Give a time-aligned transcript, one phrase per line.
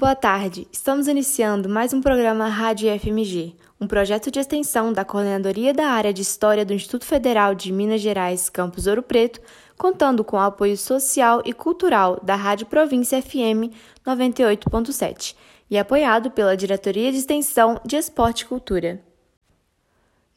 [0.00, 5.74] Boa tarde, estamos iniciando mais um programa Rádio FMG, um projeto de extensão da Coordenadoria
[5.74, 9.42] da Área de História do Instituto Federal de Minas Gerais, Campus Ouro Preto,
[9.76, 15.36] contando com o apoio social e cultural da Rádio Província FM 98.7
[15.68, 19.02] e apoiado pela Diretoria de Extensão de Esporte e Cultura.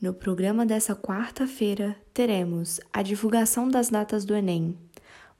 [0.01, 4.77] No programa dessa quarta-feira, teremos a divulgação das datas do Enem,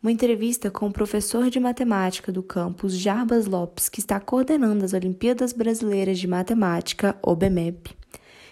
[0.03, 4.91] uma entrevista com o professor de matemática do campus Jarbas Lopes, que está coordenando as
[4.91, 7.95] Olimpíadas Brasileiras de Matemática, OBMEP.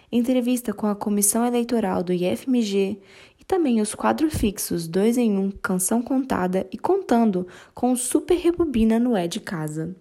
[0.10, 3.02] Entrevista com a comissão eleitoral do IFMG
[3.38, 7.98] e também os quadros fixos 2 em 1, um, Canção Contada e contando com o
[7.98, 9.94] Super Rebobina no É de Casa.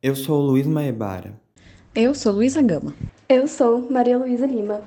[0.00, 1.34] Eu sou Luiz Maebara.
[1.92, 2.94] Eu sou Luísa Gama.
[3.28, 4.80] Eu sou Maria Luísa Lima.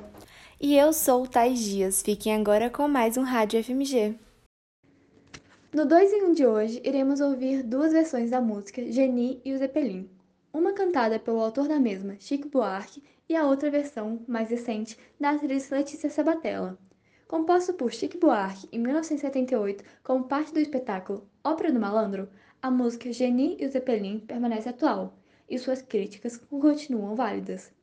[0.60, 2.02] E eu sou Thais Dias.
[2.02, 4.16] Fiquem agora com mais um Rádio FMG.
[5.74, 9.58] No 2 em 1 de hoje, iremos ouvir duas versões da música Geni e o
[9.58, 10.08] Zeppelin.
[10.54, 15.32] Uma cantada pelo autor da mesma, Chico Buarque, e a outra versão, mais recente, da
[15.32, 16.78] atriz Letícia Sabatella.
[17.28, 22.30] Composta por Chico Buarque em 1978 como parte do espetáculo Ópera do Malandro,
[22.62, 25.18] a música Geni e o Zeppelin permanece atual,
[25.50, 27.74] e suas críticas continuam válidas.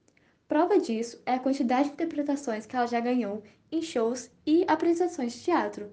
[0.46, 5.32] Prova disso é a quantidade de interpretações que ela já ganhou em shows e apresentações
[5.32, 5.90] de teatro,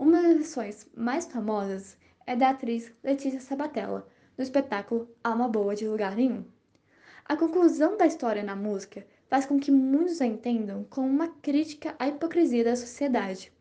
[0.00, 1.94] uma das versões mais famosas
[2.26, 6.42] é da atriz Letícia Sabatella, no espetáculo Alma Boa de Lugar Nenhum.
[7.26, 11.94] A conclusão da história na música faz com que muitos a entendam como uma crítica
[11.98, 13.52] à hipocrisia da sociedade.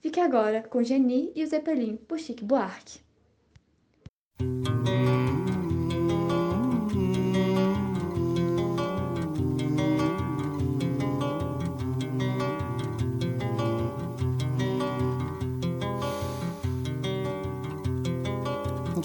[0.00, 3.00] Fique agora com Geni e o Zeppelin por Chique Buarque.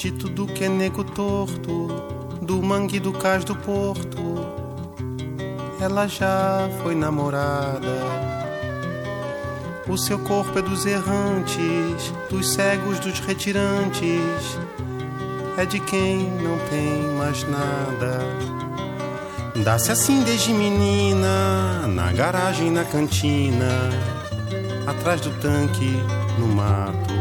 [0.01, 1.87] De tudo que é nego torto,
[2.41, 4.17] do mangue do cais do porto.
[5.79, 8.01] Ela já foi namorada.
[9.87, 14.57] O seu corpo é dos errantes, dos cegos, dos retirantes.
[15.55, 18.25] É de quem não tem mais nada.
[19.63, 23.91] Dá-se assim desde menina, na garagem, na cantina,
[24.87, 25.95] atrás do tanque,
[26.39, 27.20] no mato.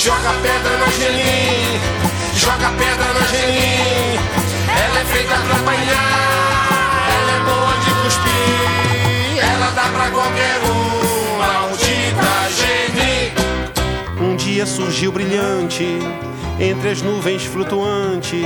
[0.00, 1.80] Joga pedra na gelim,
[2.36, 4.14] joga pedra na gelim.
[4.68, 9.42] Ela é feita pra apanhar, ela é boa de cuspir.
[9.42, 13.32] Ela dá pra qualquer um, maldita geni.
[14.20, 15.98] Um dia surgiu brilhante,
[16.60, 18.44] entre as nuvens flutuante,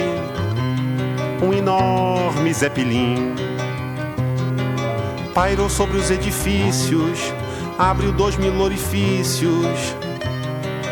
[1.43, 3.35] um enorme zeppelin.
[5.35, 7.19] Pairou sobre os edifícios,
[7.79, 9.95] abriu dois mil orifícios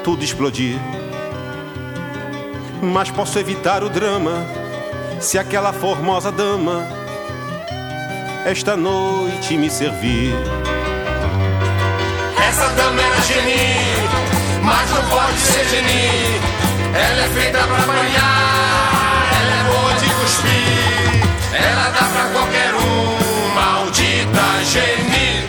[0.00, 0.78] tudo explodir.
[2.82, 4.46] Mas posso evitar o drama
[5.20, 6.86] se aquela formosa dama
[8.46, 10.32] esta noite me servir.
[12.48, 16.40] Essa dama era geni, mas não pode ser geni.
[16.94, 21.20] Ela é feita pra apanhar, ela é boa de cuspir.
[21.52, 25.46] Ela dá pra qualquer um, maldita geni.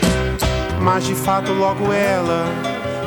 [0.80, 2.71] Mas de fato, logo ela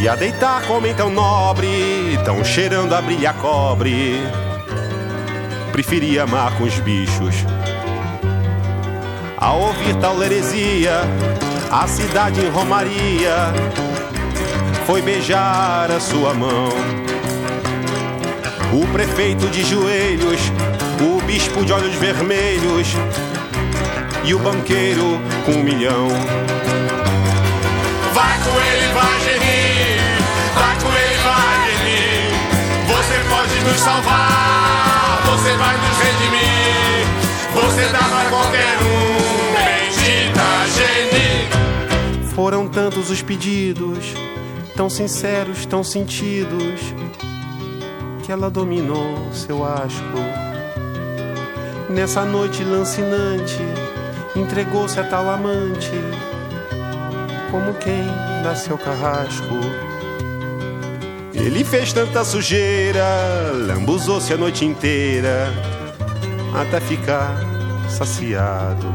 [0.00, 4.18] E a deitar com homem tão nobre, tão cheirando a brilha cobre.
[5.72, 7.34] Preferia amar com os bichos.
[9.36, 11.02] Ao ouvir tal heresia,
[11.70, 13.52] a cidade em Romaria
[14.86, 16.70] foi beijar a sua mão.
[18.72, 20.40] O prefeito de joelhos,
[20.98, 22.88] o bispo de olhos vermelhos
[24.24, 26.08] e o banqueiro com um milhão.
[28.14, 28.79] Vai com ele,
[33.60, 37.06] pode nos salvar, você vai nos redimir.
[37.52, 40.42] Você dá pra qualquer um, bendita
[40.74, 42.32] Geni.
[42.34, 44.14] Foram tantos os pedidos,
[44.76, 46.94] tão sinceros, tão sentidos,
[48.22, 50.18] que ela dominou seu asco.
[51.88, 53.58] Nessa noite lancinante,
[54.36, 55.90] entregou-se a tal amante,
[57.50, 58.06] como quem
[58.44, 59.89] dá seu carrasco.
[61.44, 63.02] Ele fez tanta sujeira,
[63.54, 65.50] lambuzou-se a noite inteira,
[66.54, 67.34] até ficar
[67.88, 68.86] saciado.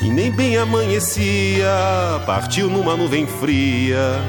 [0.00, 1.66] E nem bem amanhecia,
[2.24, 4.20] partiu numa nuvem fria,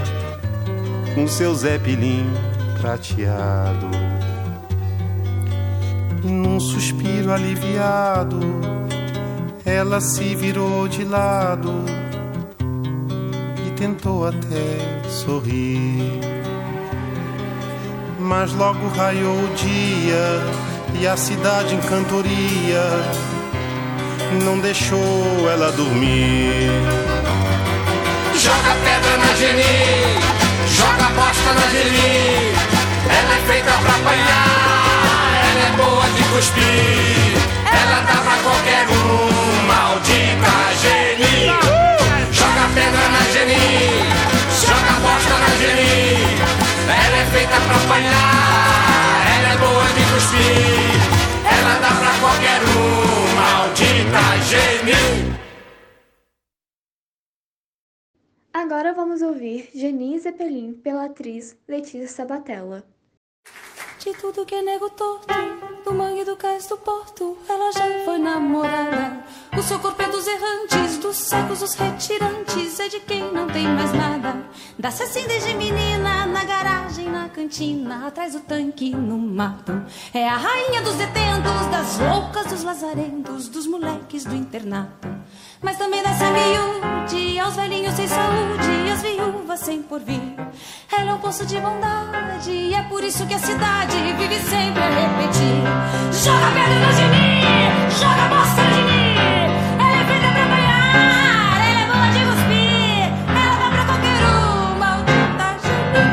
[1.14, 2.26] com seu zeppelin
[2.82, 3.92] prateado.
[6.24, 8.40] E num suspiro aliviado,
[9.64, 11.93] ela se virou de lado
[13.84, 16.22] tentou até sorrir.
[18.18, 22.86] Mas logo raiou o dia e a cidade em cantoria
[24.46, 26.72] não deixou ela dormir.
[28.36, 29.76] Joga pedra na Geni,
[30.78, 32.54] joga bosta na Geni.
[33.20, 37.36] Ela é feita pra apanhar, ela é boa de cuspir.
[37.82, 41.03] Ela dá pra qualquer um, maldita Geni.
[47.54, 50.98] Feita pra apanhar, ela é boa de cuspir.
[51.46, 55.38] Ela dá pra qualquer um, maldita Geni.
[58.52, 62.84] Agora vamos ouvir Geni Zeppelin pela atriz Letícia Sabatella.
[64.04, 65.34] De tudo que é nego torto,
[65.86, 69.24] do mangue do cais do porto, ela já foi namorada.
[69.58, 73.66] O seu corpo é dos errantes, dos secos, os retirantes, é de quem não tem
[73.66, 74.44] mais nada.
[74.78, 79.72] Dá-se assim desde menina, na garagem, na cantina, atrás do tanque, no mato.
[80.14, 85.08] É a rainha dos detentos, das loucas, dos lazarentos, dos moleques do internato.
[85.62, 89.02] Mas também dá-se a miúde, aos velhinhos sem saúde, às
[89.58, 90.22] sem porvir.
[90.92, 94.82] Ela é um poço de bondade, e é por isso que a cidade vive sempre
[94.82, 95.64] a repetir.
[96.24, 97.42] Joga pedra na Geni,
[98.00, 99.16] joga bosta na Geni.
[99.80, 103.06] Ela é feita pra apanhar, ela é boa de cuspir.
[103.30, 106.08] Ela dá pra qualquer um, maldita Geni.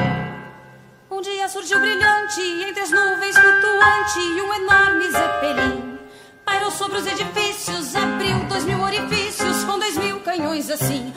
[1.10, 5.98] Um dia surgiu brilhante, entre as nuvens flutuante, um enorme zeppelin.
[6.44, 11.12] Pairou sobre os edifícios, abriu dois mil orifícios, com dois mil canhões assim.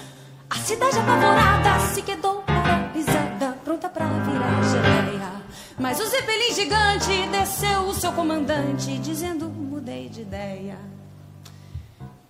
[0.64, 5.32] Cidade apavorada se quedou paralisada, pronta pra virar geleia.
[5.78, 10.78] Mas o Zeppelin gigante desceu o seu comandante, dizendo: mudei de ideia.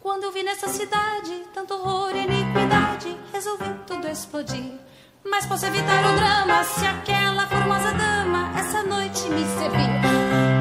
[0.02, 4.80] Quando eu vi nessa cidade tanto horror e iniquidade, resolvi tudo explodir.
[5.24, 9.90] Mas posso evitar o drama se aquela formosa dama essa noite me servir.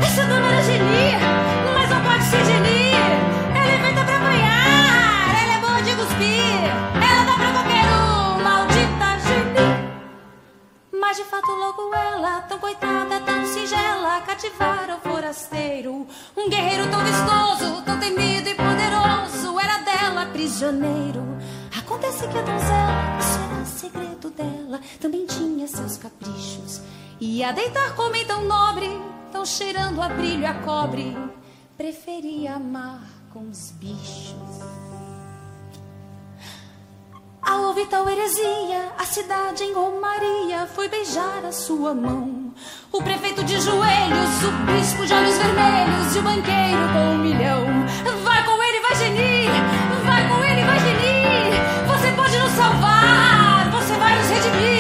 [0.07, 1.17] Essa dona era Geni,
[1.75, 2.93] mas não pode ser Geni.
[3.57, 7.02] Ela é feita pra apanhar, ela é boa de cuspir.
[11.13, 16.07] Mas de fato logo ela, tão coitada, tão singela, cativara o forasteiro.
[16.35, 21.23] Um guerreiro tão vistoso, tão temido e poderoso, era dela prisioneiro.
[21.79, 26.81] Acontece que a donzela, isso era segredo dela, também tinha seus caprichos.
[27.21, 28.89] E a deitar com homem tão nobre,
[29.31, 31.15] tão cheirando a brilho a cobre,
[31.77, 34.92] preferia amar com os bichos.
[37.43, 42.55] Ao ouvir tal heresia, a cidade em Romaria foi beijar a sua mão.
[42.93, 47.67] O prefeito de joelhos, o bispo de olhos vermelhos e o banqueiro com um milhão.
[48.23, 49.47] Vai com ele, vai Geni!
[50.05, 51.89] Vai com ele, vai Geni!
[51.89, 54.72] Você pode nos salvar, você vai nos redimir.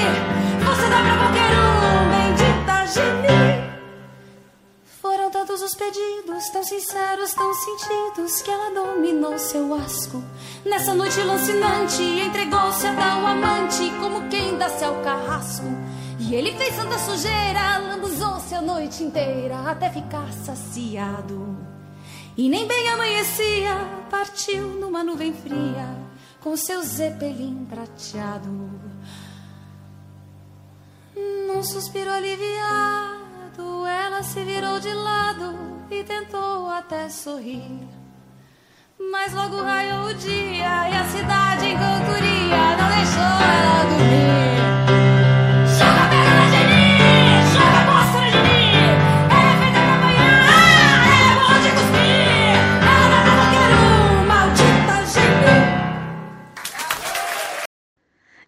[5.42, 10.22] Tantos os pedidos, tão sinceros, tão sentidos, que ela dominou seu asco.
[10.64, 15.66] Nessa noite lancinante, entregou-se a tal amante, como quem dá-se ao carrasco.
[16.20, 21.58] E ele fez tanta sujeira, lambuzou-se a noite inteira, até ficar saciado.
[22.36, 23.74] E nem bem amanhecia,
[24.08, 25.88] partiu numa nuvem fria,
[26.40, 28.70] com seu zeppelin prateado.
[31.16, 33.21] Num suspiro aliviado,
[33.60, 35.58] ela se virou de lado
[35.90, 37.86] e tentou até sorrir.
[39.10, 44.32] Mas logo raiou o dia e a cidade em cantoria não deixou ela dormir.
[45.74, 46.32] É é!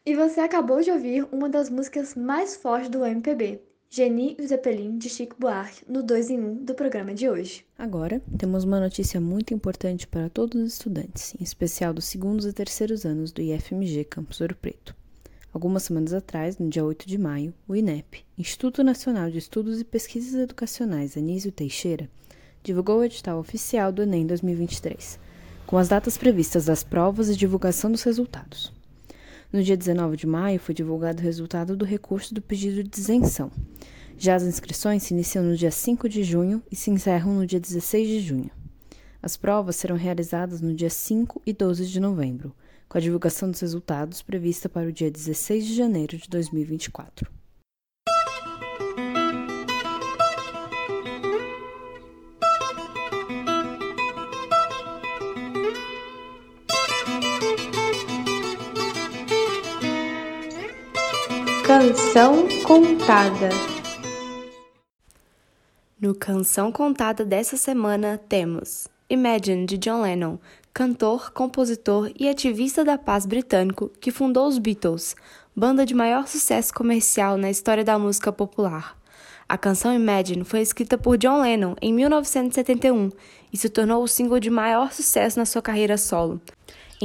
[0.06, 3.60] E você acabou de ouvir uma das músicas mais fortes do MPB,
[3.90, 7.64] Geni e o Zeppelin, de Chico Buarque, no 2 em 1 do programa de hoje.
[7.78, 12.52] Agora, temos uma notícia muito importante para todos os estudantes, em especial dos segundos e
[12.52, 14.96] terceiros anos do IFMG Campus Ouro Preto.
[15.52, 19.84] Algumas semanas atrás, no dia 8 de maio, o INEP, Instituto Nacional de Estudos e
[19.84, 22.10] Pesquisas Educacionais Anísio Teixeira,
[22.64, 25.20] divulgou o edital oficial do Enem 2023,
[25.64, 28.73] com as datas previstas das provas e divulgação dos resultados.
[29.54, 33.52] No dia 19 de maio, foi divulgado o resultado do recurso do pedido de isenção.
[34.18, 37.60] Já as inscrições se iniciam no dia 5 de junho e se encerram no dia
[37.60, 38.50] 16 de junho.
[39.22, 42.52] As provas serão realizadas no dia 5 e 12 de novembro,
[42.88, 47.30] com a divulgação dos resultados prevista para o dia 16 de janeiro de 2024.
[61.66, 63.48] Canção Contada
[65.98, 70.36] No Canção Contada dessa semana temos Imagine, de John Lennon,
[70.74, 75.16] cantor, compositor e ativista da paz britânico que fundou os Beatles,
[75.56, 78.94] banda de maior sucesso comercial na história da música popular.
[79.48, 83.08] A canção Imagine foi escrita por John Lennon em 1971
[83.50, 86.42] e se tornou o single de maior sucesso na sua carreira solo.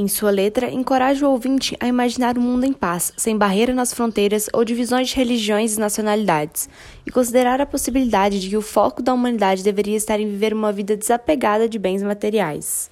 [0.00, 3.92] Em sua letra, encoraja o ouvinte a imaginar um mundo em paz, sem barreira nas
[3.92, 6.70] fronteiras ou divisões de religiões e nacionalidades,
[7.04, 10.72] e considerar a possibilidade de que o foco da humanidade deveria estar em viver uma
[10.72, 12.90] vida desapegada de bens materiais.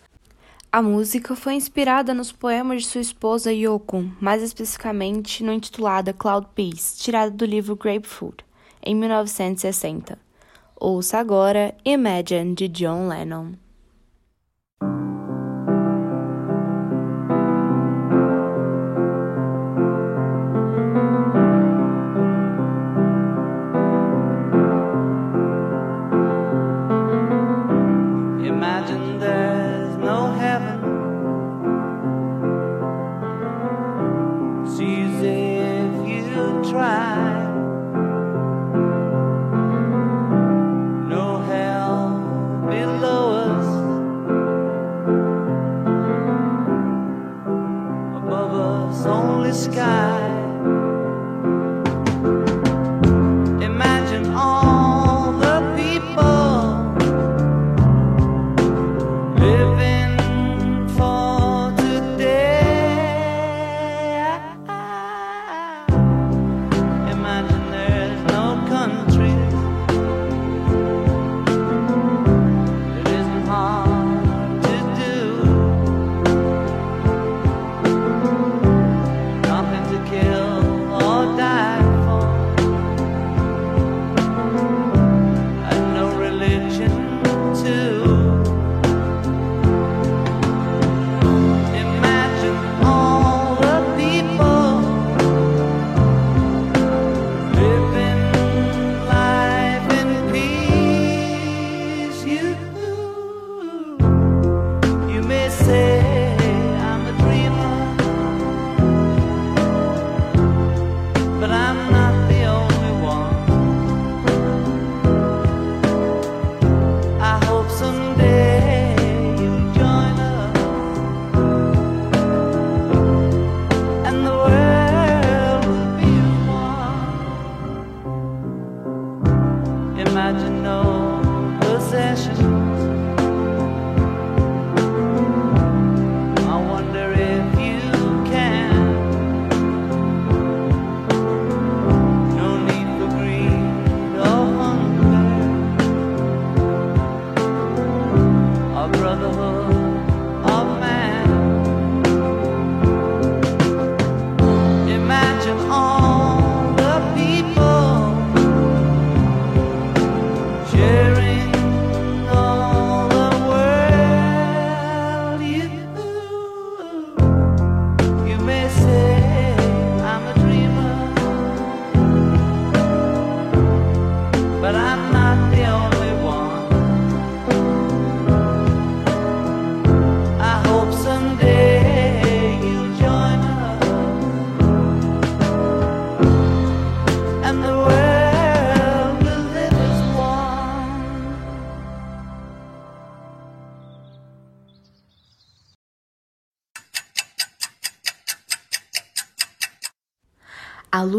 [0.70, 6.48] A música foi inspirada nos poemas de sua esposa Yoko, mais especificamente no intitulado Cloud
[6.54, 8.44] Peace, tirada do livro Grapefruit,
[8.84, 10.18] em 1960.
[10.76, 13.52] Ouça agora Imagine, de John Lennon.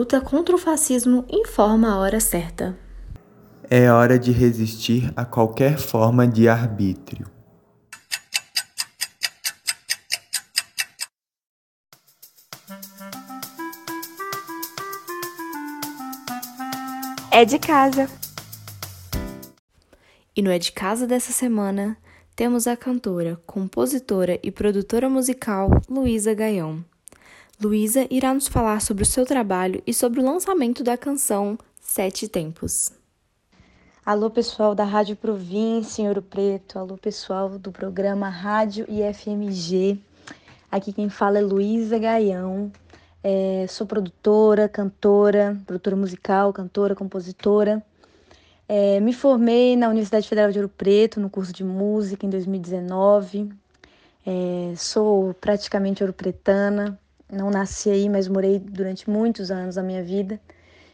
[0.10, 2.75] Luta contra o fascismo informa a hora certa.
[3.70, 7.28] É hora de resistir a qualquer forma de arbítrio.
[17.30, 18.10] É de casa.
[20.36, 21.96] E no É de Casa dessa semana,
[22.36, 26.84] temos a cantora, compositora e produtora musical Luísa Gaião.
[27.62, 32.25] Luísa irá nos falar sobre o seu trabalho e sobre o lançamento da canção Sete
[32.25, 32.89] Tempos.
[34.06, 36.80] Alô, pessoal da Rádio Província em Ouro Preto.
[36.80, 40.00] Alô, pessoal do programa Rádio IFMG.
[40.72, 42.72] Aqui quem fala é Luísa Gaião.
[43.22, 47.84] É, sou produtora, cantora, produtora musical, cantora, compositora.
[48.70, 53.50] É, me formei na Universidade Federal de Ouro Preto, no curso de música, em 2019.
[54.25, 56.98] É, sou praticamente ouropretana.
[57.31, 60.39] Não nasci aí, mas morei durante muitos anos da minha vida.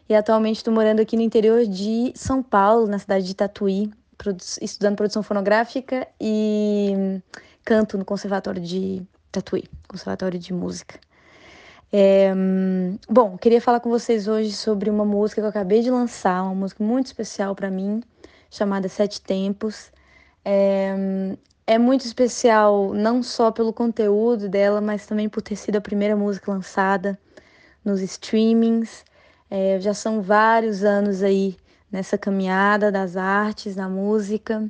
[0.08, 3.92] E atualmente estou morando aqui no interior de São Paulo, na cidade de Tatuí,
[4.62, 7.22] estudando produção fonográfica e
[7.64, 9.02] canto no Conservatório de
[9.32, 11.00] Tatuí, Conservatório de Música.
[11.92, 12.34] É,
[13.10, 16.54] bom, queria falar com vocês hoje sobre uma música que eu acabei de lançar, uma
[16.54, 18.04] música muito especial para mim,
[18.52, 19.92] chamada Sete Tempos.
[20.44, 20.94] É,
[21.68, 26.16] é muito especial não só pelo conteúdo dela, mas também por ter sido a primeira
[26.16, 27.20] música lançada
[27.84, 29.04] nos streamings.
[29.50, 31.58] É, já são vários anos aí
[31.92, 34.70] nessa caminhada das artes, da música.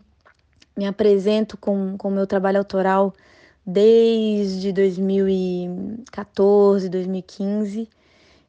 [0.75, 3.13] Me apresento com o meu trabalho autoral
[3.65, 7.89] desde 2014, 2015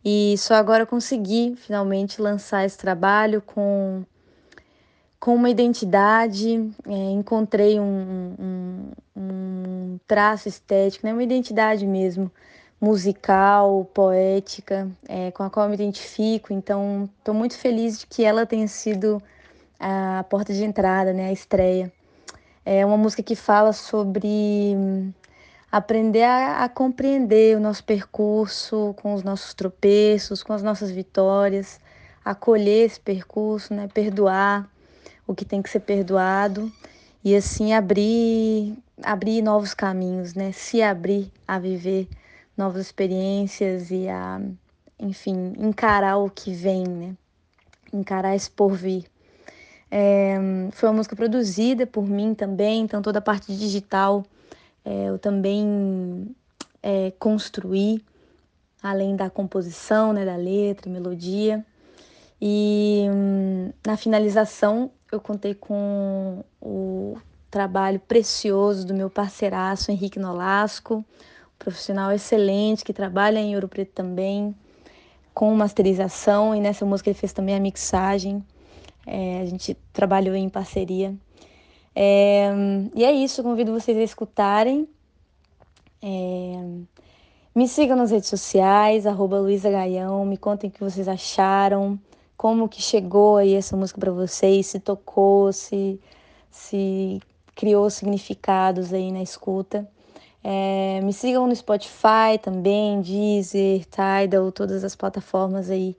[0.05, 4.05] e só agora consegui finalmente lançar esse trabalho com,
[5.19, 12.31] com uma identidade, é, encontrei um, um, um, traço estético, né, uma identidade mesmo
[12.81, 18.23] musical, poética, é, com a qual eu me identifico, então estou muito feliz de que
[18.25, 19.23] ela tenha sido
[19.81, 21.93] a porta de entrada, né, a estreia.
[22.65, 24.77] É uma música que fala sobre
[25.71, 31.81] aprender a, a, compreender o nosso percurso com os nossos tropeços, com as nossas vitórias,
[32.25, 33.89] acolher esse percurso, né?
[33.93, 34.69] perdoar
[35.27, 36.71] o que tem que ser perdoado
[37.25, 40.53] e assim abrir abrir novos caminhos, né?
[40.53, 42.09] Se abrir a viver
[42.57, 44.41] novas experiências e a,
[44.99, 47.15] enfim, encarar o que vem, né?
[47.93, 49.05] Encarar esse porvir.
[49.91, 50.37] É,
[50.73, 54.25] foi uma música produzida por mim também, então toda a parte digital
[54.85, 56.35] é, eu também
[56.83, 58.05] é, construí,
[58.83, 61.65] além da composição, né, da letra, melodia.
[62.41, 67.17] E hum, na finalização eu contei com o
[67.51, 71.05] trabalho precioso do meu parceiraço Henrique Nolasco,
[71.59, 74.55] profissional excelente que trabalha em Ouro Preto também,
[75.33, 78.45] com masterização, e nessa música ele fez também a mixagem.
[79.07, 81.15] É, a gente trabalhou em parceria.
[81.95, 82.51] É,
[82.95, 84.89] e é isso, convido vocês a escutarem.
[86.03, 86.63] É,
[87.55, 91.99] me sigam nas redes sociais, arroba Gaião, me contem o que vocês acharam,
[92.37, 96.01] como que chegou aí essa música para vocês, se tocou, se,
[96.51, 97.21] se
[97.55, 99.89] criou significados aí na escuta.
[100.45, 105.97] É, me sigam no Spotify também, Deezer, Tidal, todas as plataformas aí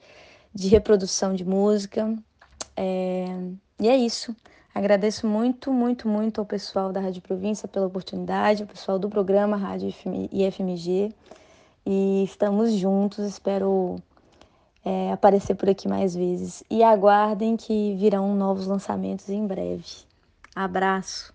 [0.54, 2.15] de reprodução de música.
[2.76, 3.26] É,
[3.80, 4.36] e é isso.
[4.73, 9.58] Agradeço muito, muito, muito ao pessoal da Rádio Província pela oportunidade, ao pessoal do programa
[9.58, 9.91] Rádio
[10.32, 11.12] IFMG.
[11.86, 13.95] E estamos juntos, espero
[14.88, 16.63] é, aparecer por aqui mais vezes.
[16.69, 19.84] E aguardem que virão novos lançamentos em breve.
[20.56, 21.34] Abraço!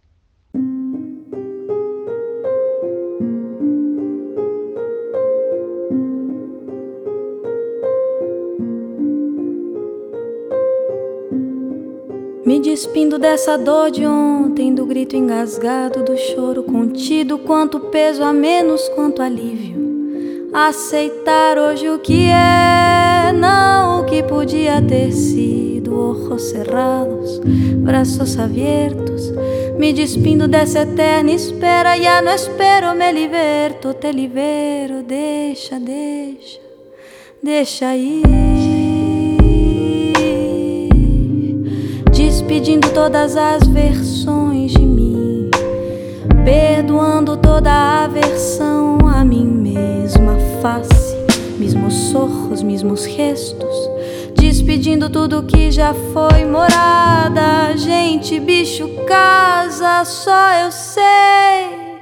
[12.45, 18.33] Me despindo dessa dor de ontem, do grito engasgado, do choro contido, quanto peso a
[18.33, 19.81] menos, quanto alívio.
[20.53, 23.02] Aceitar hoje o que é,
[25.11, 25.92] sido.
[25.95, 27.40] Ojos cerrados,
[27.79, 29.33] braços abertos.
[29.79, 36.61] Me despindo dessa eterna espera, ya no espero me liberto, te libero, deixa, deixa,
[37.42, 38.23] deixa ir.
[42.53, 45.51] despedindo todas as versões de mim,
[46.45, 51.16] perdoando toda a aversão a mim mesma, face,
[51.59, 53.90] mesmos sorros, mesmos restos,
[54.62, 57.77] Despedindo tudo que já foi morada.
[57.77, 61.98] Gente, bicho, casa, só eu sei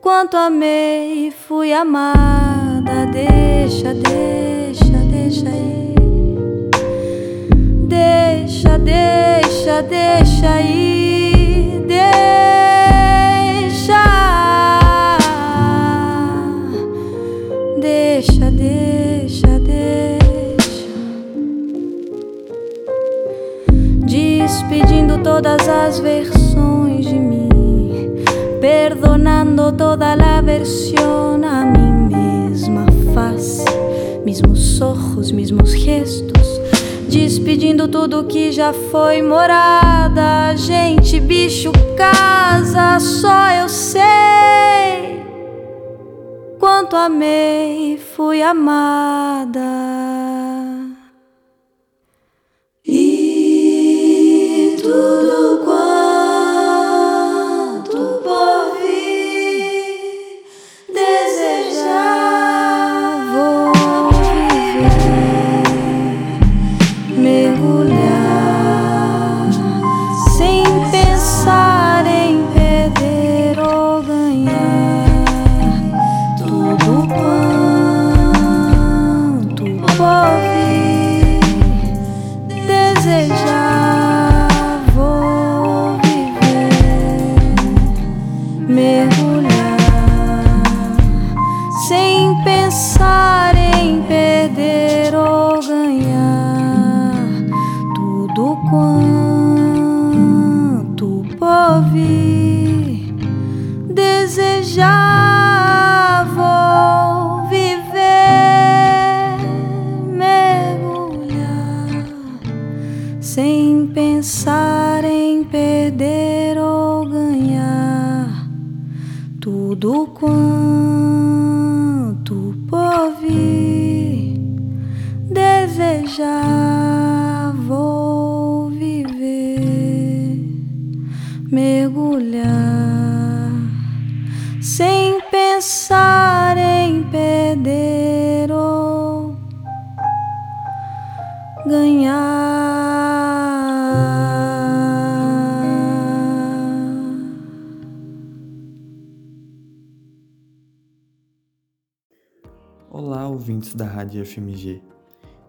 [0.00, 3.04] quanto amei e fui amada.
[3.12, 5.94] Deixa, deixa, deixa ir.
[7.86, 10.99] Deixa, deixa, deixa ir.
[25.42, 27.48] Todas as versões de mim,
[28.60, 33.64] perdonando toda a versão a mim mesma face,
[34.22, 36.60] mesmos sorros, mesmos gestos
[37.08, 40.54] despedindo tudo que já foi morada.
[40.56, 45.24] Gente, bicho, casa, só eu sei
[46.58, 49.60] quanto amei, fui amada.
[55.00, 55.49] E tudo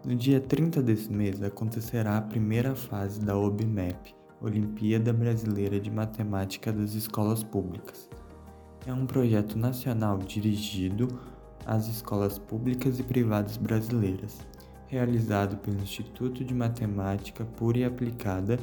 [0.04, 6.74] No dia 30 desse mês acontecerá a primeira fase da OBMEP, Olimpíada Brasileira de Matemática
[6.74, 8.10] das Escolas Públicas.
[8.88, 11.08] É um projeto nacional dirigido
[11.66, 14.40] às escolas públicas e privadas brasileiras,
[14.88, 18.58] realizado pelo Instituto de Matemática Pura e Aplicada,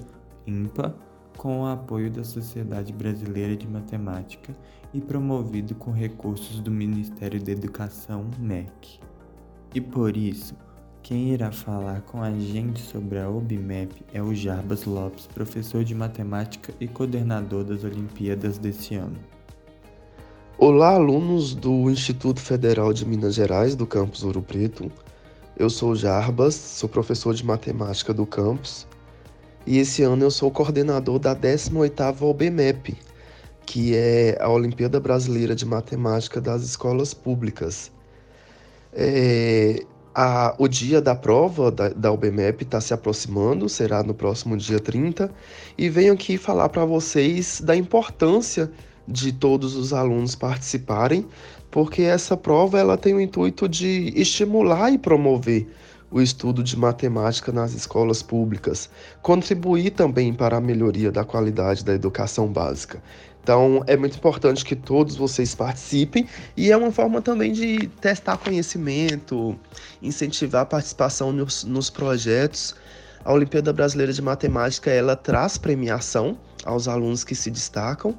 [0.44, 0.96] INPA,
[1.36, 4.52] com o apoio da Sociedade Brasileira de Matemática
[4.92, 8.98] e promovido com recursos do Ministério da Educação, MEC.
[9.74, 10.54] E por isso,
[11.02, 15.94] quem irá falar com a gente sobre a OBMEP é o Jarbas Lopes, professor de
[15.94, 19.18] matemática e coordenador das Olimpíadas desse ano.
[20.56, 24.90] Olá, alunos do Instituto Federal de Minas Gerais, do campus Ouro Preto.
[25.54, 28.86] Eu sou Jarbas, sou professor de matemática do campus
[29.66, 32.96] e esse ano eu sou coordenador da 18ª OBMEP,
[33.66, 37.92] que é a Olimpíada Brasileira de Matemática das Escolas Públicas.
[38.92, 44.56] É, a- o dia da prova da, da OBMEP está se aproximando, será no próximo
[44.56, 45.30] dia 30,
[45.76, 48.70] e venho aqui falar para vocês da importância
[49.06, 51.26] de todos os alunos participarem,
[51.70, 55.68] porque essa prova ela tem o intuito de estimular e promover
[56.10, 58.88] o estudo de matemática nas escolas públicas,
[59.20, 63.02] contribuir também para a melhoria da qualidade da educação básica.
[63.48, 68.36] Então, é muito importante que todos vocês participem e é uma forma também de testar
[68.36, 69.58] conhecimento,
[70.02, 72.76] incentivar a participação nos, nos projetos.
[73.24, 78.14] A Olimpíada Brasileira de Matemática, ela traz premiação aos alunos que se destacam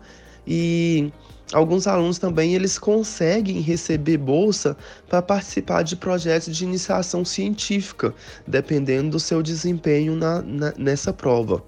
[0.48, 1.14] e
[1.54, 8.14] alguns alunos também eles conseguem receber bolsa para participar de projetos de iniciação científica,
[8.48, 11.64] dependendo do seu desempenho na, na- nessa prova.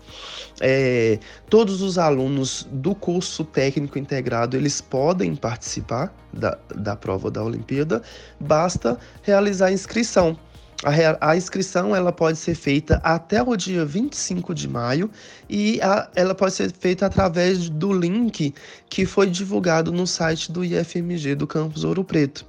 [0.59, 7.43] É, todos os alunos do curso técnico integrado eles podem participar da, da prova da
[7.43, 8.01] Olimpíada,
[8.39, 10.37] basta realizar a inscrição.
[10.83, 15.11] A, a inscrição ela pode ser feita até o dia 25 de maio
[15.47, 18.53] e a- ela pode ser feita através do link
[18.89, 22.45] que foi divulgado no site do IFMG do Campus Ouro Preto.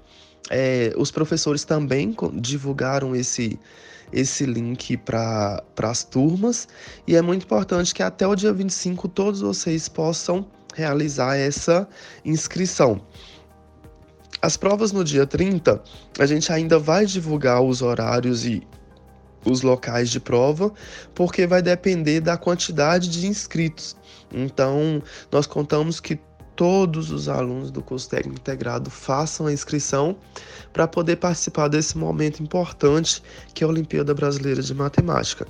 [0.51, 3.59] É, os professores também divulgaram esse,
[4.11, 6.67] esse link para as turmas
[7.07, 11.87] e é muito importante que até o dia 25 todos vocês possam realizar essa
[12.25, 13.01] inscrição.
[14.43, 15.81] As provas no dia 30,
[16.19, 18.61] a gente ainda vai divulgar os horários e,
[19.45, 20.73] os locais de prova,
[21.15, 23.97] porque vai depender da quantidade de inscritos.
[24.33, 25.01] Então,
[25.31, 26.19] nós contamos que
[26.57, 30.17] todos os alunos do curso técnico integrado façam a inscrição
[30.73, 33.23] para poder participar desse momento importante
[33.55, 35.47] que é a Olimpíada Brasileira de Matemática.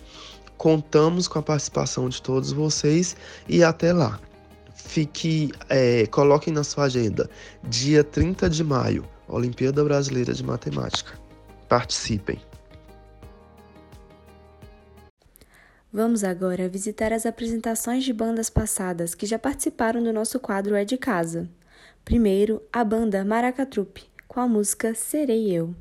[0.59, 3.17] Contamos com a participação de todos vocês
[3.49, 4.21] e até lá.
[4.93, 7.31] Fique, é, coloquem na sua agenda,
[7.65, 11.19] dia 30 de maio, Olimpíada Brasileira de Matemática.
[11.67, 12.39] Participem!
[15.91, 20.85] Vamos agora visitar as apresentações de bandas passadas que já participaram do nosso quadro É
[20.85, 21.49] de Casa.
[22.05, 25.75] Primeiro, a banda Maracatrupe, com a música Serei Eu.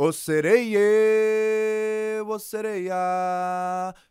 [0.00, 2.94] Ô serei eu, ô sereia,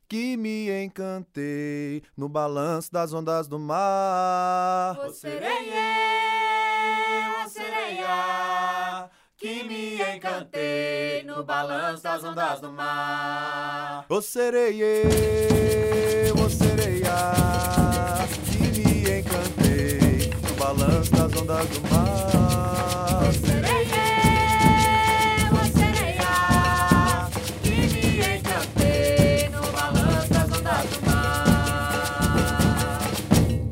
[0.05, 4.99] que me encantei no balanço das ondas do mar.
[4.99, 14.05] Ô serei eu, ô sereia, que me encantei no balanço das ondas do mar.
[14.09, 14.85] Ô sereia,
[16.37, 23.31] ô sereia, que me encantei no balanço das ondas do mar.
[23.31, 23.86] Sereia,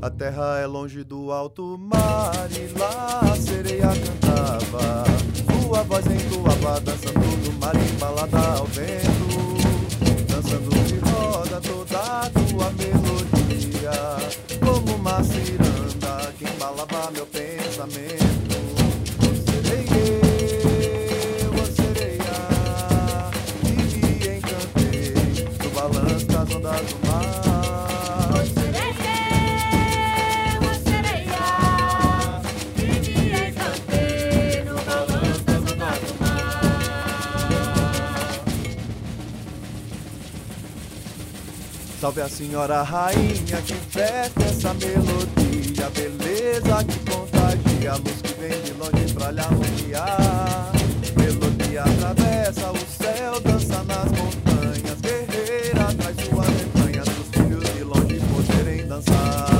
[0.05, 5.03] A terra é longe do alto mar e lá a sereia cantava.
[5.63, 9.25] Sua voz entoava, dançando no mar embalada ao vento.
[10.29, 13.89] Dançando de roda toda a tua melodia.
[14.63, 18.45] Como uma ciranda que embalava meu pensamento.
[19.43, 19.89] Sereia,
[26.27, 27.54] das ondas do mar.
[42.05, 48.73] Salve a senhora rainha que veste essa melodia, beleza que contagia, luz que vem de
[48.73, 50.71] longe pra lhe alumiar.
[51.17, 58.19] Melodia atravessa o céu, dança nas montanhas, guerreira traz suas entranhas, pros filhos de longe
[58.19, 59.54] poderem dançar.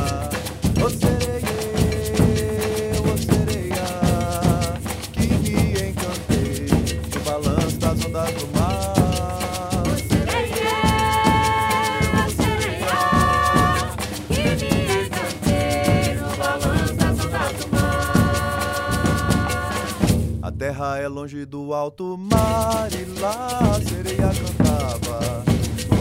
[20.98, 25.44] É longe do alto mar e lá a sereia cantava.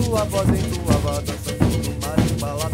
[0.05, 2.74] Sua voz entoava, dançando no mar embalada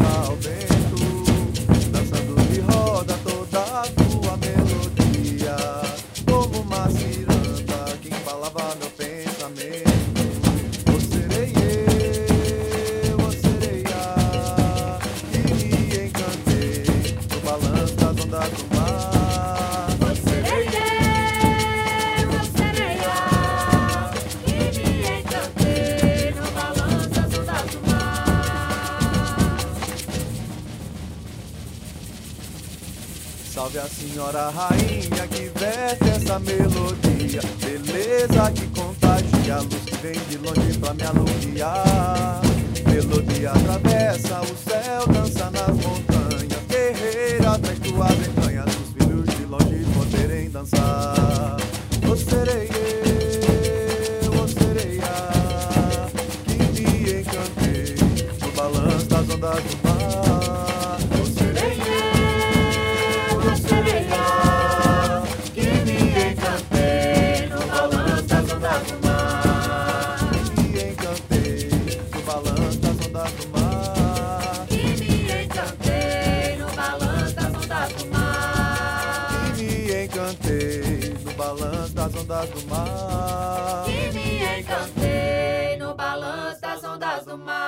[82.01, 83.85] das ondas do mar.
[83.85, 87.61] Que me encantei no balanço das ondas do mar.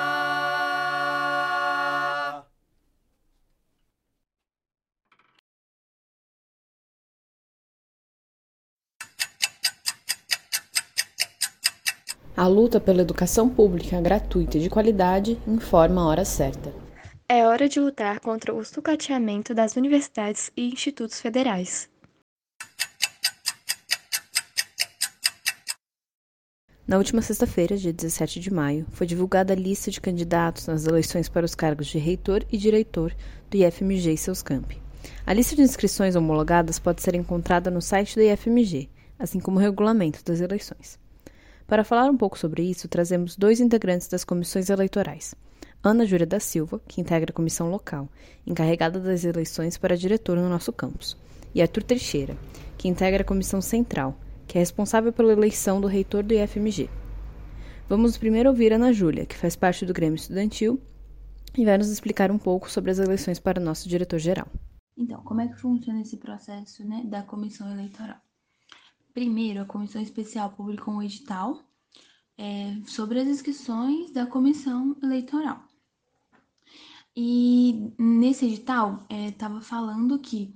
[12.35, 16.73] A luta pela educação pública gratuita e de qualidade informa a hora certa.
[17.29, 21.92] É hora de lutar contra o sucateamento das universidades e institutos federais.
[26.85, 31.29] Na última sexta-feira, dia 17 de maio, foi divulgada a lista de candidatos nas eleições
[31.29, 33.15] para os cargos de reitor e diretor
[33.49, 34.81] do IFMG e seus campi.
[35.25, 39.61] A lista de inscrições homologadas pode ser encontrada no site do IFMG, assim como o
[39.61, 40.99] regulamento das eleições.
[41.65, 45.33] Para falar um pouco sobre isso, trazemos dois integrantes das comissões eleitorais.
[45.81, 48.09] Ana Júlia da Silva, que integra a comissão local,
[48.45, 51.15] encarregada das eleições para diretor no nosso campus,
[51.55, 52.35] e Arthur Teixeira,
[52.77, 54.17] que integra a comissão central,
[54.53, 56.87] que é responsável pela eleição do reitor do IFMG.
[57.89, 60.79] Vamos primeiro ouvir Ana Júlia, que faz parte do Grêmio Estudantil
[61.57, 64.45] e vai nos explicar um pouco sobre as eleições para o nosso diretor-geral.
[64.95, 68.17] Então, como é que funciona esse processo né, da comissão eleitoral?
[69.11, 71.59] Primeiro, a comissão especial publicou um edital
[72.37, 75.63] é, sobre as inscrições da comissão eleitoral.
[77.15, 80.55] E nesse edital estava é, falando que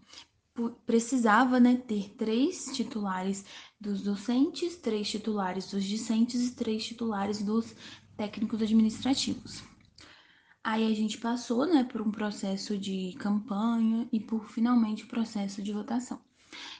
[0.86, 3.46] precisava né, ter três titulares
[3.80, 7.76] dos docentes, três titulares dos discentes e três titulares dos
[8.15, 9.63] técnicos administrativos.
[10.63, 15.62] Aí a gente passou né, por um processo de campanha e por finalmente o processo
[15.62, 16.20] de votação.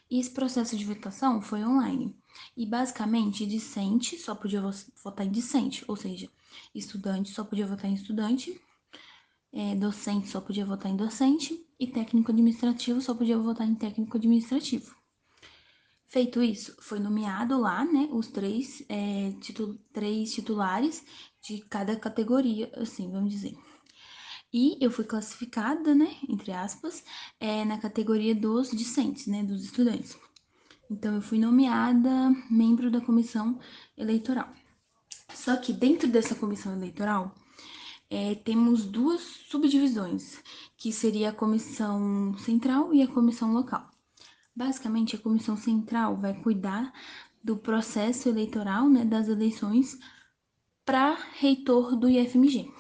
[0.10, 2.16] E esse processo de votação foi online.
[2.56, 4.62] E basicamente, discente só podia
[5.04, 6.30] votar em discente, ou seja,
[6.74, 8.60] estudante só podia votar em estudante,
[9.54, 14.18] é, docente só podia votar em docente e técnico administrativo só podia votar em técnico
[14.18, 14.96] administrativo.
[16.08, 21.04] Feito isso, foi nomeado lá, né, os três, é, titu três titulares
[21.44, 23.58] de cada categoria, assim, vamos dizer.
[24.54, 27.04] E eu fui classificada, né, entre aspas,
[27.40, 30.18] é, na categoria dos discentes, né, dos estudantes.
[30.90, 33.60] Então, eu fui nomeada membro da comissão
[33.98, 34.50] eleitoral.
[35.34, 37.36] Só que dentro dessa comissão eleitoral,
[38.10, 40.42] é, temos duas subdivisões,
[40.78, 43.90] que seria a comissão central e a comissão local.
[44.56, 46.92] Basicamente, a comissão central vai cuidar
[47.44, 50.00] do processo eleitoral, né, das eleições
[50.86, 52.72] para reitor do IFMG.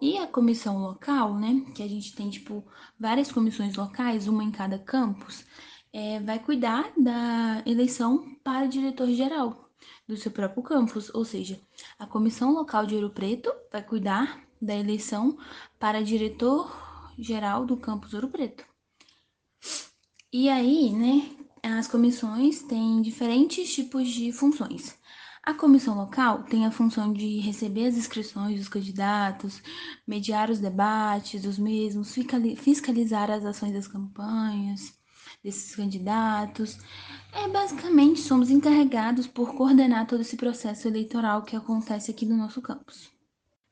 [0.00, 2.64] E a comissão local, né, que a gente tem tipo
[2.98, 5.44] várias comissões locais, uma em cada campus,
[5.92, 9.71] é, vai cuidar da eleição para diretor geral
[10.12, 11.58] do seu próprio campus, ou seja,
[11.98, 15.38] a comissão local de Ouro Preto vai cuidar da eleição
[15.78, 16.70] para diretor
[17.18, 18.64] geral do campus Ouro Preto.
[20.32, 21.30] E aí, né,
[21.62, 24.98] as comissões têm diferentes tipos de funções.
[25.42, 29.60] A comissão local tem a função de receber as inscrições dos candidatos,
[30.06, 32.14] mediar os debates dos mesmos,
[32.56, 35.01] fiscalizar as ações das campanhas
[35.42, 36.78] desses candidatos.
[37.32, 42.60] É basicamente somos encarregados por coordenar todo esse processo eleitoral que acontece aqui no nosso
[42.60, 43.10] campus.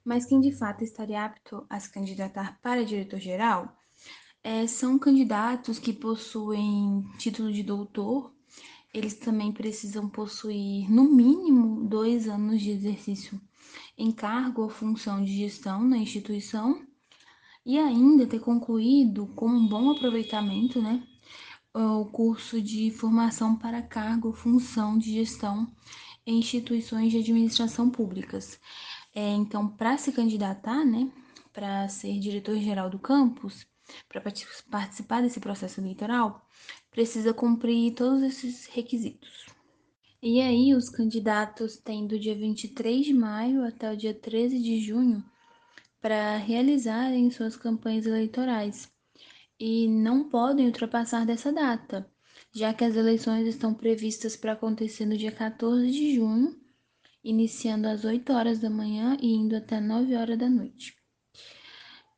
[0.05, 3.77] Mas quem de fato estaria apto a se candidatar para diretor-geral
[4.43, 8.33] é, são candidatos que possuem título de doutor
[8.93, 13.41] eles também precisam possuir, no mínimo, dois anos de exercício
[13.97, 16.85] em cargo ou função de gestão na instituição
[17.65, 21.07] e ainda ter concluído com um bom aproveitamento, né,
[21.75, 25.73] o curso de formação para cargo função de gestão
[26.27, 28.61] em instituições de administração públicas.
[29.15, 31.11] É, então, para se candidatar, né,
[31.53, 33.67] para ser diretor-geral do campus,
[34.09, 34.21] para
[34.71, 36.47] participar desse processo eleitoral,
[36.91, 39.47] precisa cumprir todos esses requisitos.
[40.23, 44.81] E aí, os candidatos têm do dia 23 de maio até o dia 13 de
[44.81, 45.25] junho
[46.01, 48.91] para realizarem suas campanhas eleitorais
[49.61, 52.11] e não podem ultrapassar dessa data,
[52.51, 56.59] já que as eleições estão previstas para acontecer no dia 14 de junho,
[57.23, 60.97] iniciando às 8 horas da manhã e indo até 9 horas da noite.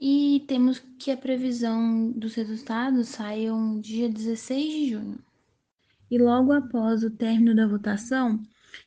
[0.01, 5.18] E temos que a previsão dos resultados saiam dia 16 de junho.
[6.09, 8.40] E logo após o término da votação,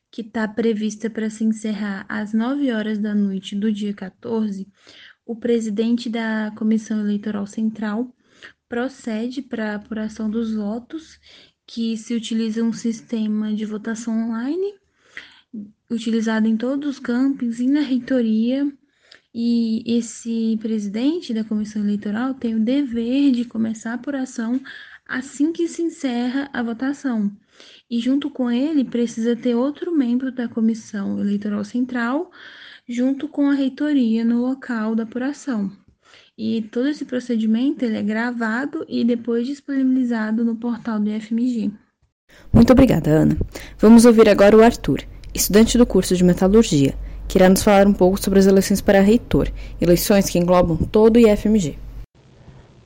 [0.09, 4.65] que está prevista para se encerrar às 9 horas da noite do dia 14,
[5.25, 8.14] o presidente da Comissão Eleitoral Central
[8.67, 11.19] procede para a apuração dos votos,
[11.67, 14.75] que se utiliza um sistema de votação online,
[15.89, 18.71] utilizado em todos os campos e na reitoria
[19.37, 24.61] e esse presidente da comissão eleitoral tem o dever de começar a apuração
[25.05, 27.29] assim que se encerra a votação.
[27.89, 32.31] E junto com ele precisa ter outro membro da comissão eleitoral central,
[32.87, 35.69] junto com a reitoria no local da apuração.
[36.37, 41.71] E todo esse procedimento ele é gravado e depois disponibilizado no portal do IFMG.
[42.51, 43.37] Muito obrigada, Ana.
[43.77, 46.93] Vamos ouvir agora o Arthur, estudante do curso de metalurgia
[47.27, 51.17] que irá nos falar um pouco sobre as eleições para reitor, eleições que englobam todo
[51.17, 51.77] o IFMG.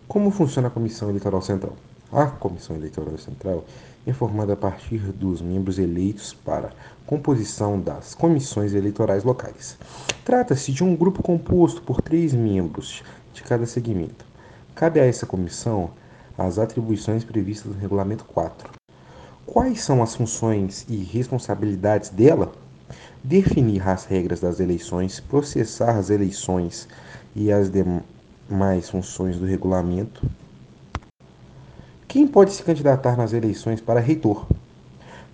[0.07, 1.75] Como funciona a Comissão Eleitoral Central?
[2.11, 3.65] A Comissão Eleitoral Central
[4.07, 6.71] é formada a partir dos membros eleitos para
[7.05, 9.77] composição das comissões eleitorais locais.
[10.25, 13.03] Trata-se de um grupo composto por três membros
[13.39, 14.25] de cada segmento.
[14.75, 15.91] Cabe a essa comissão
[16.37, 18.69] as atribuições previstas no Regulamento 4.
[19.45, 22.51] Quais são as funções e responsabilidades dela?
[23.23, 26.87] definir as regras das eleições, processar as eleições
[27.35, 30.29] e as demais funções do regulamento.
[32.07, 34.47] Quem pode se candidatar nas eleições para reitor?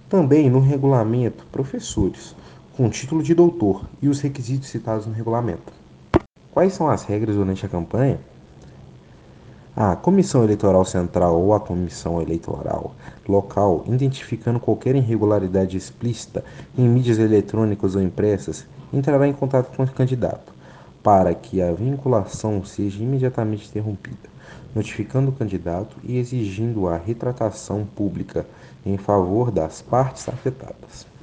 [0.09, 2.35] Também no regulamento, professores
[2.75, 5.71] com título de doutor e os requisitos citados no regulamento.
[6.55, 8.17] Quais são as regras durante a campanha?
[9.75, 12.95] A Comissão Eleitoral Central ou a Comissão Eleitoral
[13.27, 16.45] Local, identificando qualquer irregularidade explícita
[16.77, 20.53] em mídias eletrônicas ou impressas, entrará em contato com o candidato
[21.03, 24.29] para que a vinculação seja imediatamente interrompida,
[24.73, 28.45] notificando o candidato e exigindo a retratação pública
[28.85, 31.14] em favor das partes afetadas.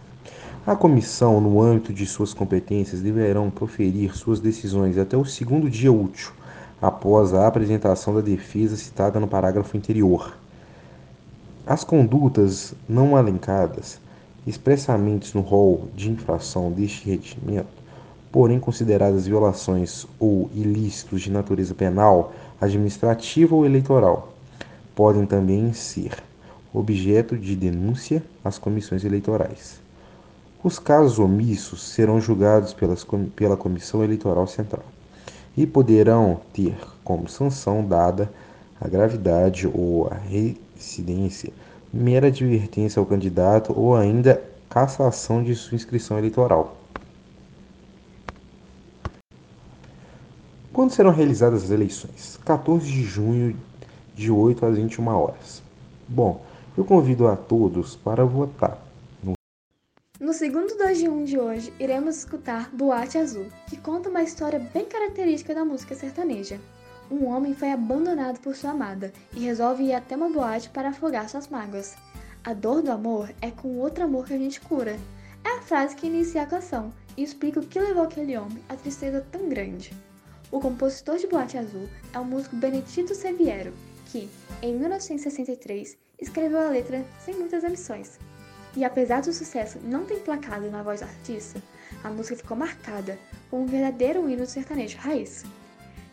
[0.64, 5.92] A comissão, no âmbito de suas competências, deverão proferir suas decisões até o segundo dia
[5.92, 6.30] útil
[6.80, 10.36] após a apresentação da defesa citada no parágrafo anterior.
[11.66, 14.00] As condutas não alencadas
[14.46, 17.82] expressamente no rol de infração deste regimento,
[18.30, 24.32] porém consideradas violações ou ilícitos de natureza penal, administrativa ou eleitoral,
[24.94, 26.22] podem também ser
[26.72, 29.82] objeto de denúncia às comissões eleitorais.
[30.64, 33.04] Os casos omissos serão julgados pelas,
[33.34, 34.84] pela Comissão Eleitoral Central
[35.56, 38.32] e poderão ter como sanção dada
[38.80, 41.52] a gravidade ou a residência,
[41.92, 44.40] mera advertência ao candidato ou ainda
[44.70, 46.76] cassação de sua inscrição eleitoral.
[50.72, 52.38] Quando serão realizadas as eleições?
[52.44, 53.56] 14 de junho,
[54.14, 55.60] de 8 às 21 horas.
[56.08, 56.40] Bom,
[56.78, 58.91] eu convido a todos para votar.
[60.22, 64.60] No segundo 2 de 1 de hoje, iremos escutar Boate Azul, que conta uma história
[64.72, 66.60] bem característica da música sertaneja.
[67.10, 71.28] Um homem foi abandonado por sua amada e resolve ir até uma boate para afogar
[71.28, 71.96] suas mágoas.
[72.44, 74.96] A dor do amor é com outro amor que a gente cura.
[75.44, 78.76] É a frase que inicia a canção e explica o que levou aquele homem à
[78.76, 79.92] tristeza tão grande.
[80.52, 83.72] O compositor de Boate Azul é o músico Benedito Seviero,
[84.06, 84.30] que,
[84.62, 88.20] em 1963, escreveu a letra sem muitas emissões.
[88.74, 91.62] E apesar do sucesso não ter emplacado na voz do artista,
[92.02, 93.18] a música ficou marcada
[93.50, 95.44] como um verdadeiro hino do sertanejo raiz.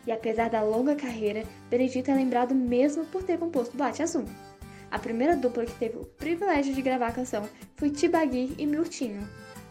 [0.06, 4.24] E apesar da longa carreira, Benedito é lembrado mesmo por ter composto Bate Azul.
[4.90, 9.26] A primeira dupla que teve o privilégio de gravar a canção foi Tibagui e Miltinho.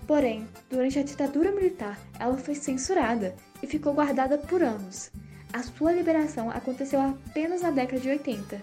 [0.08, 5.12] Porém, durante a ditadura militar, ela foi censurada e ficou guardada por anos.
[5.52, 8.62] A sua liberação aconteceu apenas na década de 80,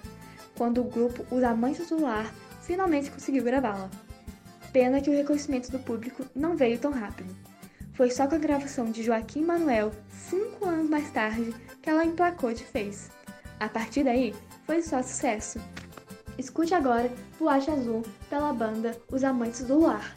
[0.57, 3.91] quando o grupo Os Amantes do Lar finalmente conseguiu gravá-la.
[4.77, 7.35] Pena que o reconhecimento do público não veio tão rápido.
[7.95, 12.53] Foi só com a gravação de Joaquim Manuel, cinco anos mais tarde, que ela emplacou
[12.53, 13.11] de vez.
[13.59, 14.35] A partir daí,
[14.67, 15.59] foi só sucesso.
[16.37, 20.15] Escute agora Boate Azul pela banda Os Amantes do Luar.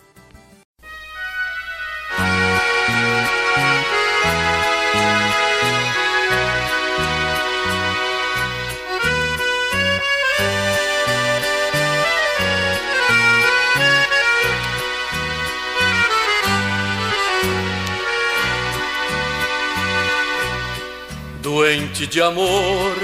[22.00, 22.95] Doente de amor,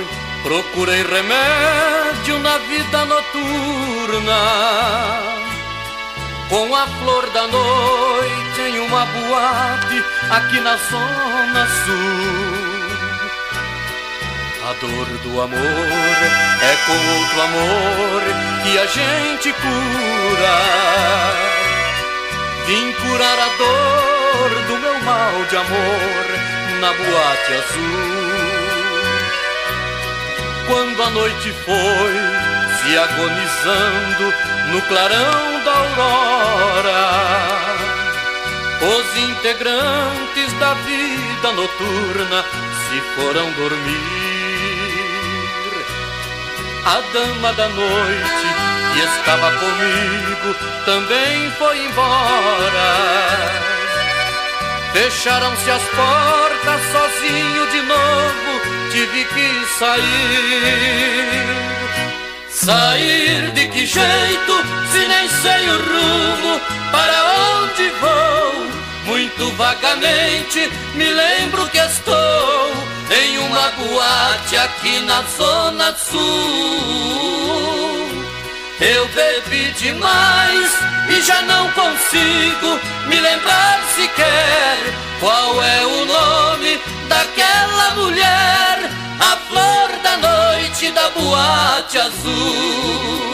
[0.42, 4.40] procurei remédio na vida noturna.
[6.48, 12.56] Com a flor da noite em uma boate aqui na zona sul.
[14.64, 15.60] A dor do amor
[16.62, 18.22] é com outro amor
[18.64, 20.58] que a gente cura.
[22.66, 28.35] Vim curar a dor do meu mal de amor na boate azul.
[30.68, 32.14] Quando a noite foi
[32.82, 34.34] se agonizando
[34.72, 37.36] no clarão da aurora,
[38.82, 42.44] os integrantes da vida noturna
[42.88, 44.26] se foram dormir.
[46.86, 50.56] A dama da noite que estava comigo
[50.86, 52.86] também foi embora.
[54.94, 58.65] Fecharam-se as portas sozinho de novo,
[58.96, 60.04] tive que sair.
[62.50, 64.54] Sair de que jeito,
[64.92, 67.18] se nem sei o rumo, para
[67.58, 68.54] onde vou?
[69.06, 72.72] Muito vagamente me lembro que estou
[73.12, 76.16] em uma boate aqui na Zona Sul.
[78.80, 80.72] Eu bebi demais
[81.10, 84.78] e já não consigo me lembrar sequer
[85.20, 86.80] qual é o nome
[87.16, 87.25] mulher,
[89.36, 93.26] a flor da noite da boate azul.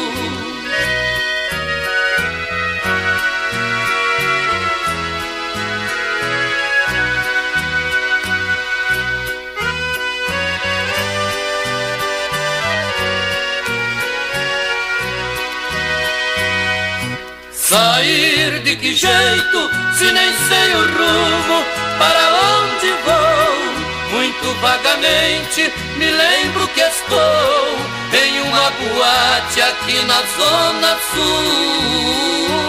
[17.51, 19.59] Sair de que jeito,
[19.97, 21.65] se nem sei o rumo,
[21.99, 22.23] para
[22.57, 23.30] onde vou?
[24.11, 27.77] Muito vagamente me lembro que estou
[28.13, 32.61] em uma boate aqui na Zona Sul.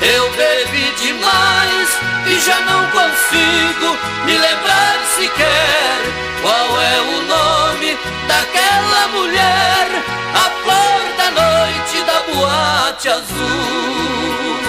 [0.00, 5.98] Eu bebi demais e já não consigo me lembrar sequer
[6.42, 9.88] qual é o nome daquela mulher,
[10.34, 14.59] a flor da noite da boate azul.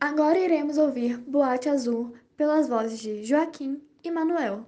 [0.00, 4.66] Agora iremos ouvir Boate Azul pelas vozes de Joaquim e Manuel.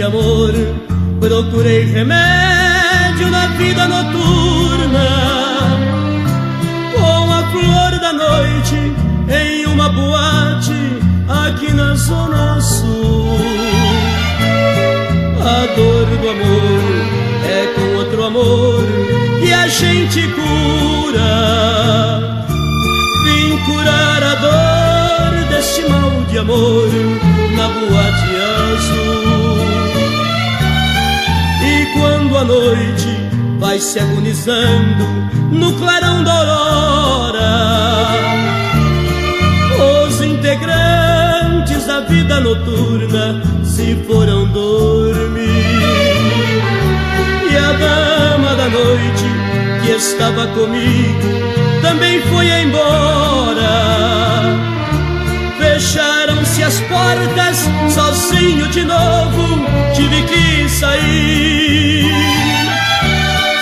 [0.00, 0.52] de amor,
[1.20, 5.29] procurei remédio na vida noturna.
[9.72, 10.98] Uma boate
[11.28, 13.38] aqui na Zona Sul.
[15.40, 16.82] A dor do amor
[17.44, 18.84] é com outro amor
[19.40, 21.22] que a gente cura.
[23.24, 26.88] Vim curar a dor deste mal de amor
[27.56, 28.36] na boate
[28.74, 29.20] azul
[32.00, 33.08] quando a noite
[33.58, 35.04] vai se agonizando
[35.50, 37.40] no clarão da aurora.
[42.40, 45.50] Noturna se foram dormir.
[47.50, 49.24] E a dama da noite
[49.82, 51.28] que estava comigo
[51.82, 53.70] também foi embora.
[55.58, 62.04] Fecharam-se as portas, sozinho de novo, tive que sair.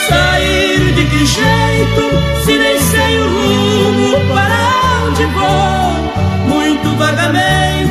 [0.09, 6.57] Sair de que jeito, se nem sei o rumo, para onde vou?
[6.57, 6.97] Muito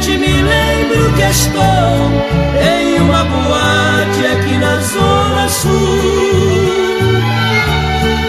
[0.05, 2.11] me lembro que estou
[2.61, 5.71] em uma boate aqui na Zona Sul.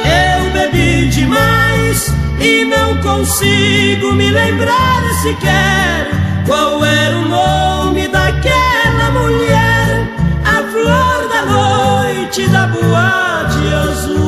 [0.05, 6.11] Eu bebi demais e não consigo me lembrar sequer
[6.47, 10.09] qual era o nome daquela mulher,
[10.45, 14.28] a flor da noite da boate azul.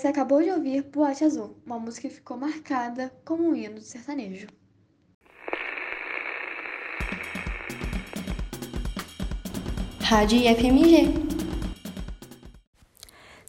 [0.00, 3.82] Você acabou de ouvir Boate Azul, uma música que ficou marcada como um hino do
[3.82, 4.46] sertanejo.
[10.00, 11.12] Rádio IFMG.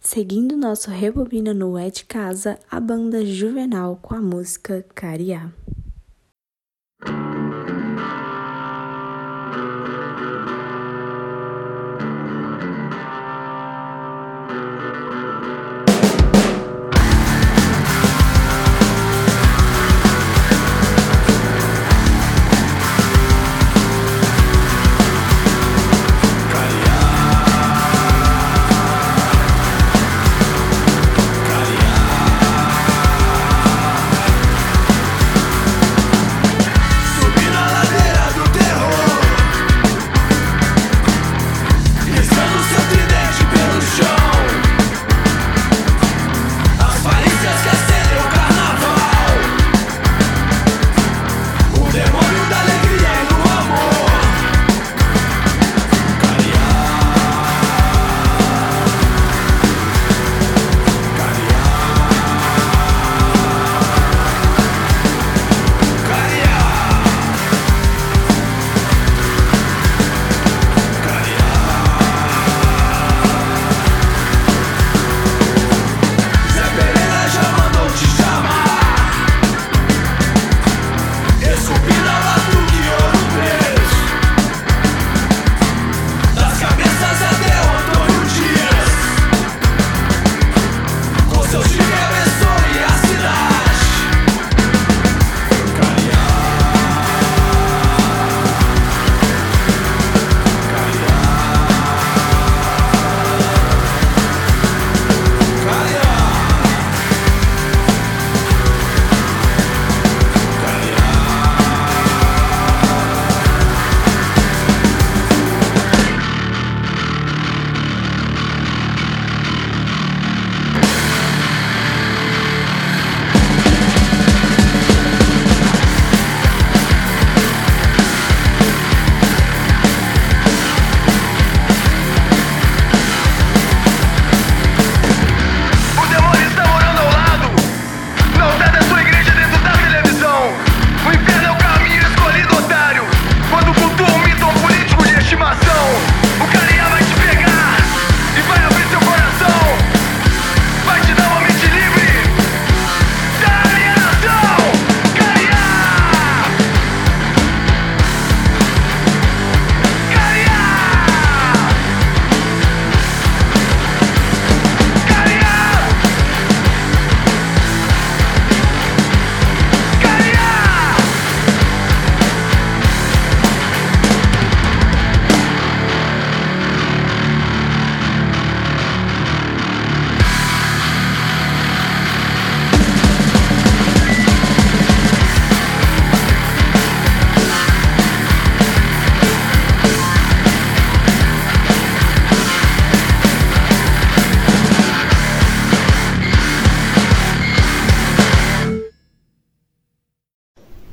[0.02, 5.54] Seguindo nosso Rebobina no É de Casa, a banda Juvenal com a música Cariá.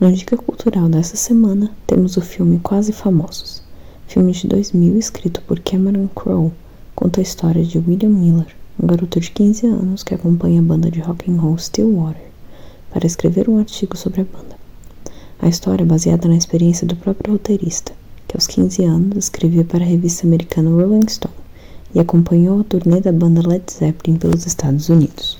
[0.08, 3.62] No Dica Cultural dessa semana, temos o filme Quase Famosos.
[4.06, 6.50] Filme de 2000 escrito por Cameron Crowe,
[6.94, 10.90] conta a história de William Miller, um garoto de 15 anos que acompanha a banda
[10.90, 12.22] de rock and roll Stillwater
[12.90, 14.56] para escrever um artigo sobre a banda.
[15.42, 17.92] A história é baseada na experiência do próprio roteirista,
[18.26, 21.34] que aos 15 anos escrevia para a revista americana Rolling Stone
[21.94, 25.38] e acompanhou a turnê da banda Led Zeppelin pelos Estados Unidos.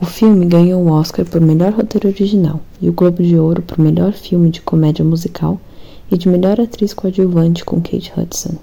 [0.00, 3.80] O filme ganhou o Oscar por melhor roteiro original e o Globo de Ouro por
[3.80, 5.60] melhor filme de comédia musical
[6.08, 8.54] e de melhor atriz coadjuvante com Kate Hudson.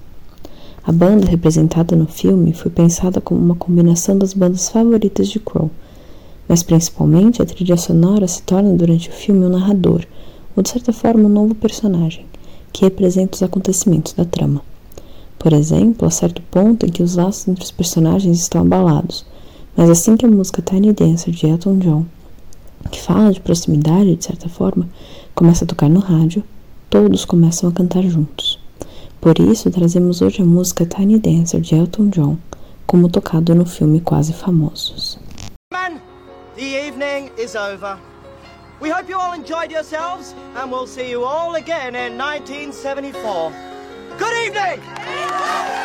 [0.82, 5.70] A banda representada no filme foi pensada como uma combinação das bandas favoritas de Crow,
[6.48, 10.06] mas principalmente a trilha sonora se torna durante o filme um narrador,
[10.56, 12.26] ou de certa forma um novo personagem,
[12.72, 14.62] que representa os acontecimentos da trama.
[15.38, 19.26] Por exemplo, há certo ponto em que os laços entre os personagens estão abalados,
[19.76, 22.06] mas assim que a música Tiny Dancer de Elton John,
[22.92, 24.88] que fala de proximidade de certa forma,
[25.34, 26.44] começa a tocar no rádio,
[26.90, 28.60] todos começam a cantar juntos.
[29.20, 32.38] Por isso, trazemos hoje a música Tiny Dancer de Elton John,
[32.86, 35.20] como tocado no filme Quase Famosos.
[35.74, 36.00] Man,
[36.56, 37.98] the evening is over.
[38.82, 43.52] We hope you all enjoyed yourselves, and we'll see you all again in 1974.
[44.18, 45.85] Good evening!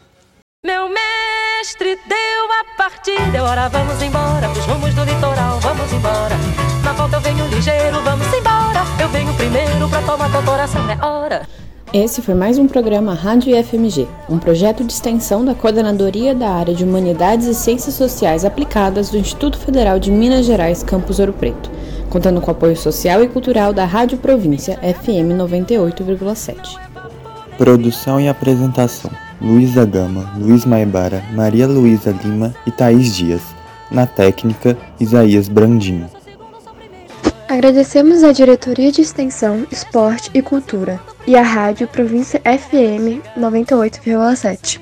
[3.35, 6.35] é hora vamos embora pros rumos do litoral, vamos embora.
[6.83, 8.83] Na volta eu venho ligeiro, vamos embora.
[8.99, 11.47] Eu venho primeiro pra tomar teu coração, é hora.
[11.93, 16.73] Esse foi mais um programa Rádio IFMG, um projeto de extensão da Coordenadoria da Área
[16.73, 21.69] de Humanidades e Ciências Sociais Aplicadas do Instituto Federal de Minas Gerais, Campus Ouro Preto,
[22.09, 26.77] contando com o apoio social e cultural da Rádio Província FM 98,7.
[27.57, 29.11] Produção e apresentação:
[29.41, 33.41] Luísa Gama, Luiz Maibara, Maria Luísa Lima e Thaís Dias.
[33.89, 36.07] Na técnica, Isaías Brandinho.
[37.49, 44.79] Agradecemos à Diretoria de Extensão, Esporte e Cultura e à Rádio Província FM 98,7.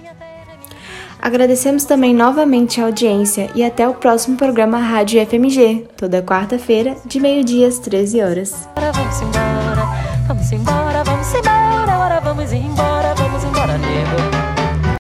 [1.22, 7.20] Agradecemos também novamente a audiência e até o próximo programa Rádio FMG, toda quarta-feira, de
[7.20, 8.68] meio-dia às 13 horas.
[8.76, 9.84] Agora vamos embora,
[10.28, 12.89] vamos embora, vamos embora, agora vamos embora.